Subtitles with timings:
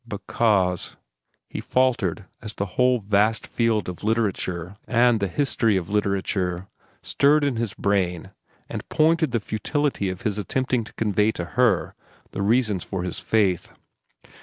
[0.07, 0.95] "Because—"
[1.47, 6.67] He faltered as the whole vast field of literature and the history of literature
[7.03, 8.31] stirred in his brain
[8.67, 11.93] and pointed the futility of his attempting to convey to her
[12.31, 13.69] the reasons for his faith.